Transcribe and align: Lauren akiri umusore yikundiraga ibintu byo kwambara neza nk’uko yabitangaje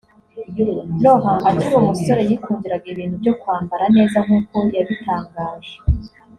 Lauren 1.03 1.37
akiri 1.49 1.75
umusore 1.81 2.21
yikundiraga 2.29 2.85
ibintu 2.93 3.15
byo 3.21 3.33
kwambara 3.41 3.85
neza 3.95 4.17
nk’uko 4.25 4.55
yabitangaje 4.75 5.75